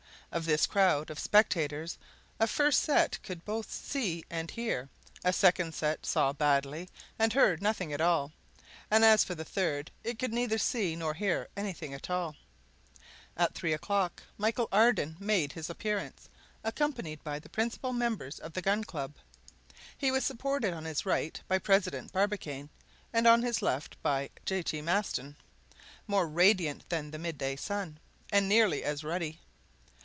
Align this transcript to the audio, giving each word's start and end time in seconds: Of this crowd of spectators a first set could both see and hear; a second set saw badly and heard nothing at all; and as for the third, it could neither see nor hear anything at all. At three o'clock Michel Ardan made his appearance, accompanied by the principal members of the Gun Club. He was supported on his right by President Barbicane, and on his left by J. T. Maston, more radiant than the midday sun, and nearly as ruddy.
Of 0.33 0.45
this 0.45 0.65
crowd 0.65 1.09
of 1.09 1.19
spectators 1.19 1.97
a 2.39 2.47
first 2.47 2.79
set 2.83 3.21
could 3.21 3.43
both 3.43 3.69
see 3.69 4.23
and 4.29 4.49
hear; 4.49 4.87
a 5.25 5.33
second 5.33 5.75
set 5.75 6.05
saw 6.05 6.31
badly 6.31 6.87
and 7.19 7.33
heard 7.33 7.61
nothing 7.61 7.91
at 7.91 7.99
all; 7.99 8.31
and 8.89 9.03
as 9.03 9.25
for 9.25 9.35
the 9.35 9.43
third, 9.43 9.91
it 10.05 10.17
could 10.17 10.31
neither 10.31 10.57
see 10.57 10.95
nor 10.95 11.13
hear 11.15 11.49
anything 11.57 11.93
at 11.93 12.09
all. 12.09 12.37
At 13.35 13.53
three 13.53 13.73
o'clock 13.73 14.23
Michel 14.37 14.69
Ardan 14.71 15.17
made 15.19 15.51
his 15.51 15.69
appearance, 15.69 16.29
accompanied 16.63 17.21
by 17.25 17.37
the 17.37 17.49
principal 17.49 17.91
members 17.91 18.39
of 18.39 18.53
the 18.53 18.61
Gun 18.61 18.85
Club. 18.85 19.13
He 19.97 20.11
was 20.11 20.25
supported 20.25 20.73
on 20.73 20.85
his 20.85 21.05
right 21.05 21.37
by 21.49 21.57
President 21.59 22.13
Barbicane, 22.13 22.69
and 23.11 23.27
on 23.27 23.41
his 23.41 23.61
left 23.61 24.01
by 24.01 24.29
J. 24.45 24.63
T. 24.63 24.81
Maston, 24.81 25.35
more 26.07 26.25
radiant 26.25 26.87
than 26.87 27.11
the 27.11 27.19
midday 27.19 27.57
sun, 27.57 27.99
and 28.31 28.47
nearly 28.47 28.85
as 28.85 29.03
ruddy. 29.03 29.41